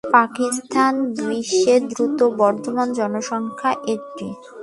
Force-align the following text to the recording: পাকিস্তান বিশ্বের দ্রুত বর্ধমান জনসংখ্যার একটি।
পাকিস্তান 0.13 0.93
বিশ্বের 1.19 1.81
দ্রুত 1.91 2.19
বর্ধমান 2.39 2.87
জনসংখ্যার 2.93 3.77
একটি। 3.87 4.27